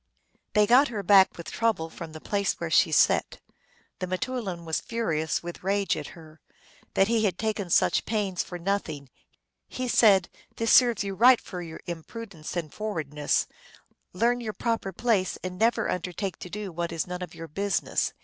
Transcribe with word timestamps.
They 0.53 0.65
got 0.65 0.87
her 0.87 1.03
back 1.03 1.37
with 1.37 1.51
trouble 1.51 1.87
from 1.91 2.11
the 2.11 2.19
place 2.19 2.53
where 2.53 2.71
she 2.71 2.91
sat. 2.91 3.39
The 3.99 4.07
m 4.11 4.17
teoulin 4.17 4.65
was 4.65 4.81
furious 4.81 5.43
with 5.43 5.61
rage 5.63 5.95
at 5.95 6.17
her, 6.17 6.41
that 6.95 7.07
he 7.07 7.25
had 7.25 7.37
taken 7.37 7.69
such 7.69 8.03
pains 8.05 8.41
for 8.41 8.57
nothing. 8.57 9.11
He 9.67 9.87
said," 9.87 10.27
This 10.57 10.71
serves 10.71 11.03
you 11.03 11.13
right 11.13 11.39
for 11.39 11.61
your 11.61 11.81
impudence 11.85 12.57
and 12.57 12.73
forwardness. 12.73 13.45
Learn 14.11 14.41
your 14.41 14.53
proper 14.53 14.91
place, 14.91 15.37
and 15.43 15.59
never 15.59 15.87
undertake 15.87 16.39
to 16.39 16.49
do 16.49 16.71
what 16.71 16.91
is 16.91 17.05
none 17.05 17.21
of 17.21 17.35
your 17.35 17.47
business." 17.47 18.11